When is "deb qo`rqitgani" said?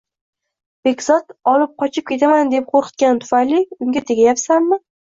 2.57-3.25